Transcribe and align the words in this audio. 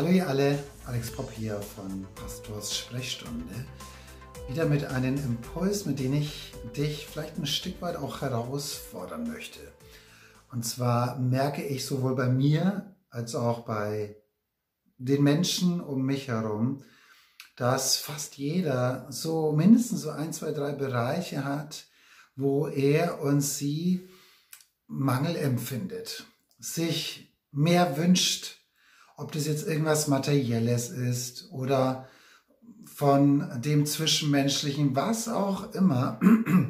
Hallo 0.00 0.12
ihr 0.12 0.26
alle, 0.26 0.58
Alex 0.86 1.10
Popp 1.10 1.30
hier 1.30 1.60
von 1.60 2.06
Pastors 2.14 2.74
Sprechstunde. 2.74 3.54
Wieder 4.48 4.64
mit 4.64 4.86
einem 4.86 5.14
Impuls, 5.16 5.84
mit 5.84 5.98
dem 5.98 6.14
ich 6.14 6.54
dich 6.74 7.06
vielleicht 7.06 7.36
ein 7.36 7.44
Stück 7.44 7.82
weit 7.82 7.96
auch 7.96 8.22
herausfordern 8.22 9.28
möchte. 9.28 9.60
Und 10.50 10.64
zwar 10.64 11.18
merke 11.18 11.62
ich 11.62 11.84
sowohl 11.84 12.16
bei 12.16 12.30
mir 12.30 12.96
als 13.10 13.34
auch 13.34 13.66
bei 13.66 14.16
den 14.96 15.22
Menschen 15.22 15.82
um 15.82 16.06
mich 16.06 16.28
herum, 16.28 16.82
dass 17.56 17.96
fast 17.96 18.38
jeder 18.38 19.06
so 19.10 19.52
mindestens 19.52 20.00
so 20.00 20.08
ein, 20.08 20.32
zwei, 20.32 20.52
drei 20.52 20.72
Bereiche 20.72 21.44
hat, 21.44 21.84
wo 22.36 22.68
er 22.68 23.20
und 23.20 23.42
sie 23.42 24.08
Mangel 24.86 25.36
empfindet, 25.36 26.24
sich 26.58 27.36
mehr 27.52 27.98
wünscht, 27.98 28.59
ob 29.20 29.32
das 29.32 29.46
jetzt 29.46 29.66
irgendwas 29.66 30.08
Materielles 30.08 30.88
ist 30.88 31.50
oder 31.52 32.08
von 32.86 33.60
dem 33.60 33.86
Zwischenmenschlichen, 33.86 34.96
was 34.96 35.28
auch 35.28 35.72
immer, 35.74 36.20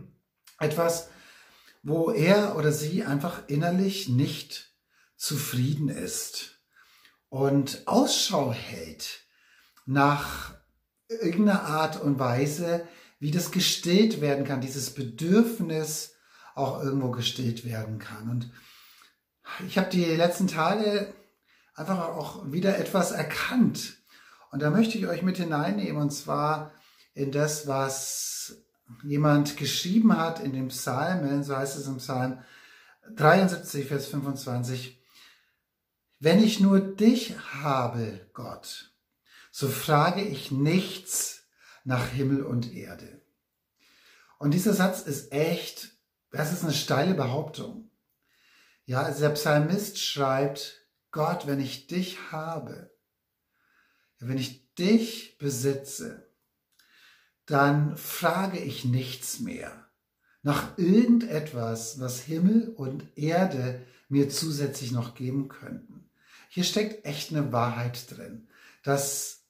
etwas, 0.58 1.08
wo 1.82 2.10
er 2.10 2.56
oder 2.56 2.72
sie 2.72 3.04
einfach 3.04 3.42
innerlich 3.48 4.08
nicht 4.08 4.72
zufrieden 5.16 5.88
ist 5.88 6.60
und 7.28 7.82
Ausschau 7.86 8.52
hält 8.52 9.20
nach 9.84 10.54
irgendeiner 11.08 11.62
Art 11.64 12.00
und 12.00 12.18
Weise, 12.18 12.86
wie 13.18 13.30
das 13.30 13.50
gestillt 13.50 14.20
werden 14.20 14.44
kann, 14.44 14.60
dieses 14.60 14.90
Bedürfnis 14.90 16.14
auch 16.54 16.82
irgendwo 16.82 17.10
gestillt 17.10 17.64
werden 17.64 17.98
kann. 17.98 18.28
Und 18.30 18.50
ich 19.66 19.78
habe 19.78 19.90
die 19.90 20.04
letzten 20.04 20.48
Tage 20.48 21.12
einfach 21.76 22.08
auch 22.08 22.50
wieder 22.50 22.78
etwas 22.78 23.12
erkannt. 23.12 23.98
Und 24.50 24.62
da 24.62 24.70
möchte 24.70 24.98
ich 24.98 25.06
euch 25.06 25.22
mit 25.22 25.36
hineinnehmen, 25.36 26.00
und 26.00 26.10
zwar 26.10 26.72
in 27.14 27.30
das, 27.30 27.66
was 27.66 28.56
jemand 29.02 29.56
geschrieben 29.56 30.16
hat 30.16 30.40
in 30.40 30.52
dem 30.52 30.68
Psalmen, 30.68 31.44
so 31.44 31.56
heißt 31.56 31.76
es 31.76 31.86
im 31.86 31.98
Psalm 31.98 32.42
73, 33.14 33.86
Vers 33.86 34.06
25. 34.06 35.02
Wenn 36.18 36.42
ich 36.42 36.60
nur 36.60 36.80
dich 36.80 37.36
habe, 37.62 38.26
Gott, 38.32 38.92
so 39.50 39.68
frage 39.68 40.22
ich 40.22 40.50
nichts 40.50 41.44
nach 41.84 42.08
Himmel 42.08 42.42
und 42.42 42.72
Erde. 42.74 43.22
Und 44.38 44.52
dieser 44.52 44.72
Satz 44.72 45.02
ist 45.02 45.32
echt, 45.32 45.90
das 46.30 46.52
ist 46.52 46.64
eine 46.64 46.72
steile 46.72 47.14
Behauptung. 47.14 47.90
Ja, 48.86 49.02
also 49.02 49.20
der 49.20 49.30
Psalmist 49.30 49.98
schreibt, 49.98 50.85
Gott, 51.16 51.46
wenn 51.46 51.60
ich 51.60 51.86
dich 51.86 52.30
habe, 52.30 52.94
wenn 54.18 54.36
ich 54.36 54.74
dich 54.74 55.38
besitze, 55.38 56.30
dann 57.46 57.96
frage 57.96 58.58
ich 58.58 58.84
nichts 58.84 59.40
mehr 59.40 59.88
nach 60.42 60.76
irgendetwas, 60.76 62.00
was 62.00 62.20
Himmel 62.20 62.68
und 62.68 63.16
Erde 63.16 63.80
mir 64.10 64.28
zusätzlich 64.28 64.92
noch 64.92 65.14
geben 65.14 65.48
könnten. 65.48 66.10
Hier 66.50 66.64
steckt 66.64 67.06
echt 67.06 67.30
eine 67.30 67.50
Wahrheit 67.50 68.10
drin, 68.10 68.48
dass 68.82 69.46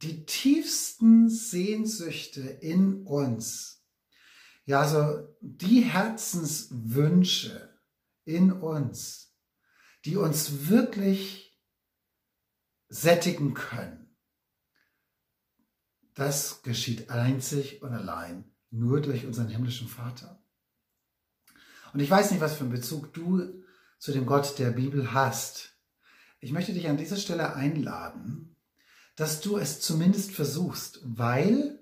die 0.00 0.24
tiefsten 0.24 1.28
Sehnsüchte 1.28 2.40
in 2.40 3.04
uns, 3.04 3.84
ja, 4.64 4.80
also 4.80 5.28
die 5.42 5.82
Herzenswünsche 5.82 7.78
in 8.24 8.52
uns, 8.52 9.27
die 10.04 10.16
uns 10.16 10.68
wirklich 10.68 11.58
sättigen 12.88 13.54
können. 13.54 14.16
Das 16.14 16.62
geschieht 16.62 17.10
einzig 17.10 17.82
und 17.82 17.92
allein 17.92 18.44
nur 18.70 19.00
durch 19.00 19.26
unseren 19.26 19.48
himmlischen 19.48 19.88
Vater. 19.88 20.42
Und 21.92 22.00
ich 22.00 22.10
weiß 22.10 22.30
nicht, 22.30 22.40
was 22.40 22.54
für 22.54 22.64
einen 22.64 22.72
Bezug 22.72 23.14
du 23.14 23.62
zu 23.98 24.12
dem 24.12 24.26
Gott 24.26 24.58
der 24.58 24.70
Bibel 24.70 25.12
hast. 25.12 25.74
Ich 26.40 26.52
möchte 26.52 26.72
dich 26.72 26.88
an 26.88 26.96
dieser 26.96 27.16
Stelle 27.16 27.54
einladen, 27.54 28.56
dass 29.16 29.40
du 29.40 29.58
es 29.58 29.80
zumindest 29.80 30.32
versuchst, 30.32 31.00
weil 31.02 31.78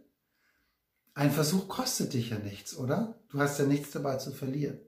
ein 1.14 1.30
Versuch 1.30 1.68
kostet 1.68 2.12
dich 2.12 2.30
ja 2.30 2.38
nichts, 2.38 2.76
oder? 2.76 3.18
Du 3.28 3.38
hast 3.40 3.58
ja 3.58 3.66
nichts 3.66 3.90
dabei 3.90 4.16
zu 4.16 4.32
verlieren. 4.32 4.78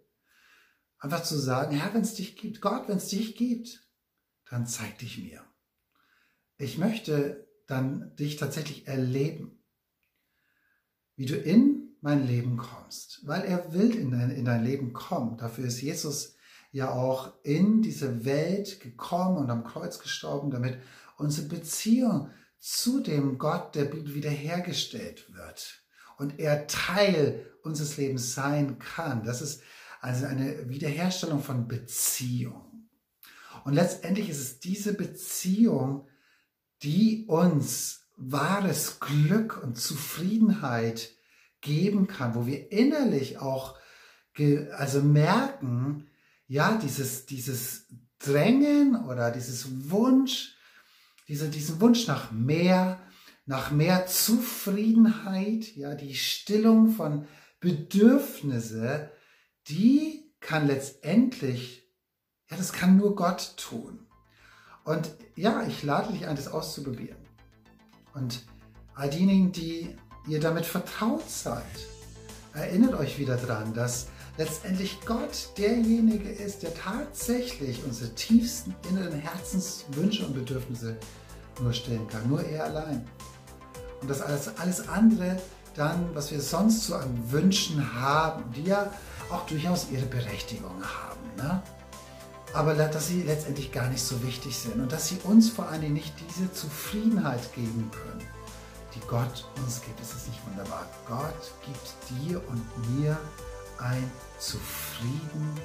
Einfach 0.99 1.23
zu 1.23 1.39
sagen, 1.39 1.77
Herr, 1.77 1.95
wenn 1.95 2.03
es 2.03 2.15
dich 2.15 2.37
gibt, 2.37 2.61
Gott, 2.61 2.89
wenn 2.89 2.97
es 2.97 3.09
dich 3.09 3.37
gibt, 3.37 3.87
dann 4.51 4.67
zeig 4.67 4.99
dich 4.99 5.19
mir. 5.19 5.45
Ich 6.57 6.79
möchte 6.79 7.49
dann 7.67 8.17
dich 8.17 8.37
tatsächlich 8.37 8.89
erleben, 8.89 9.63
wie 11.15 11.27
du 11.27 11.37
in 11.37 11.97
mein 12.01 12.27
Leben 12.27 12.57
kommst, 12.57 13.27
weil 13.27 13.43
er 13.43 13.73
will 13.73 13.95
in 13.95 14.11
dein, 14.11 14.31
in 14.31 14.45
dein 14.45 14.65
Leben 14.65 14.93
kommen. 14.93 15.37
Dafür 15.37 15.67
ist 15.67 15.81
Jesus 15.81 16.37
ja 16.71 16.91
auch 16.91 17.33
in 17.45 17.83
diese 17.83 18.25
Welt 18.25 18.81
gekommen 18.81 19.37
und 19.37 19.51
am 19.51 19.65
Kreuz 19.65 19.99
gestorben, 19.99 20.51
damit 20.51 20.79
unsere 21.17 21.49
Beziehung 21.49 22.31
zu 22.59 23.01
dem 23.01 23.39
Gott 23.39 23.75
der 23.75 23.85
Bibel 23.85 24.15
wiederhergestellt 24.15 25.33
wird 25.35 25.83
und 26.17 26.39
er 26.39 26.67
Teil 26.67 27.47
unseres 27.63 27.97
Lebens 27.97 28.35
sein 28.35 28.79
kann. 28.79 29.25
Das 29.25 29.41
ist 29.41 29.63
also 30.01 30.27
eine 30.27 30.69
Wiederherstellung 30.69 31.43
von 31.43 31.69
Beziehung. 31.69 32.89
Und 33.65 33.75
letztendlich 33.75 34.29
ist 34.29 34.41
es 34.41 34.61
diese 34.61 34.95
Beziehung, 34.95 36.07
die 36.83 37.25
uns 37.27 38.09
wahres 38.17 39.01
Glück 39.01 39.63
und 39.63 39.77
Zufriedenheit 39.77 41.11
geben 41.61 42.07
kann, 42.07 42.35
wo 42.35 42.47
wir 42.47 42.71
innerlich 42.73 43.39
auch 43.39 43.77
also 44.77 45.03
merken, 45.03 46.07
ja, 46.47 46.79
dieses, 46.79 47.27
dieses 47.27 47.87
Drängen 48.21 49.05
oder 49.07 49.31
dieses 49.31 49.91
Wunsch, 49.91 50.55
diese, 51.27 51.49
diesen 51.49 51.81
Wunsch 51.81 52.07
nach 52.07 52.31
mehr, 52.31 53.01
nach 53.47 53.71
mehr 53.71 54.07
Zufriedenheit, 54.07 55.75
ja, 55.77 55.95
die 55.95 56.15
Stillung 56.15 56.91
von 56.91 57.27
Bedürfnisse, 57.61 59.11
die 59.69 60.33
kann 60.41 60.67
letztendlich, 60.67 61.83
ja, 62.51 62.57
das 62.57 62.73
kann 62.73 62.97
nur 62.97 63.15
Gott 63.15 63.55
tun. 63.57 64.07
Und 64.85 65.11
ja, 65.37 65.67
ich 65.67 65.83
lade 65.83 66.13
dich 66.13 66.27
ein, 66.27 66.37
das 66.37 66.49
auszuprobieren. 66.49 67.19
Und 68.15 68.45
all 68.95 69.11
diejenigen, 69.11 69.53
die 69.53 69.97
ihr 70.27 70.41
damit 70.41 70.65
vertraut 70.65 71.29
seid, 71.29 71.65
erinnert 72.55 72.95
euch 72.95 73.19
wieder 73.19 73.37
dran, 73.37 73.75
dass 73.75 74.09
letztendlich 74.39 74.99
Gott 75.05 75.51
derjenige 75.59 76.31
ist, 76.31 76.63
der 76.63 76.75
tatsächlich 76.75 77.85
unsere 77.85 78.15
tiefsten 78.15 78.75
inneren 78.89 79.19
Herzenswünsche 79.19 80.25
und 80.25 80.35
Bedürfnisse 80.35 80.97
nur 81.61 81.73
stellen 81.73 82.07
kann. 82.09 82.29
Nur 82.29 82.43
er 82.43 82.65
allein. 82.65 83.07
Und 84.01 84.09
dass 84.09 84.23
alles, 84.23 84.57
alles 84.59 84.89
andere 84.89 85.39
dann, 85.75 86.15
was 86.15 86.31
wir 86.31 86.41
sonst 86.41 86.87
so 86.87 86.97
an 86.97 87.31
Wünschen 87.31 87.95
haben, 87.95 88.45
die 88.53 88.65
ja 88.65 88.93
auch 89.31 89.47
durchaus 89.47 89.91
ihre 89.91 90.07
Berechtigung 90.07 90.83
haben. 90.83 91.37
Ne? 91.37 91.63
Aber 92.55 92.75
dass 92.75 93.09
sie 93.09 93.23
letztendlich 93.23 93.73
gar 93.73 93.89
nicht 93.89 94.03
so 94.03 94.23
wichtig 94.23 94.57
sind 94.57 94.81
und 94.81 94.91
dass 94.91 95.09
sie 95.09 95.19
uns 95.25 95.51
vor 95.51 95.69
allem 95.69 95.93
nicht 95.93 96.15
diese 96.19 96.51
Zufriedenheit 96.53 97.53
geben 97.55 97.91
können, 97.91 98.27
die 98.95 99.01
Gott 99.07 99.47
uns 99.57 99.83
gibt. 99.83 100.01
Ist 100.01 100.15
das 100.15 100.27
nicht 100.27 100.41
wunderbar? 100.47 100.87
Gott 101.07 101.53
gibt 101.65 101.95
dir 102.11 102.43
und 102.49 102.97
mir 102.97 103.19
ein 103.79 104.11
zufrieden, 104.39 105.61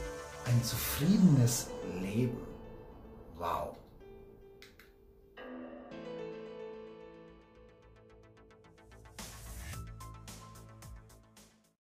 ein 0.45 0.63
zufriedenes 0.63 1.67
Leben. 2.01 2.37
Wow. 3.37 3.75